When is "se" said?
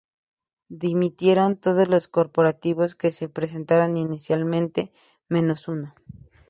3.11-3.29